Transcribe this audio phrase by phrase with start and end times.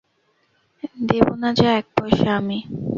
[1.09, 2.57] দেব না যা এক পয়সা আমি!